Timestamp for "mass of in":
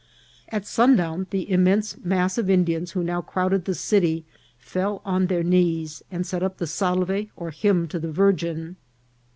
2.03-2.65